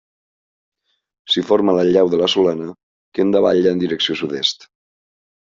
[1.33, 2.71] S'hi forma la llau de la Solana,
[3.19, 4.69] que en davalla en direcció sud-est.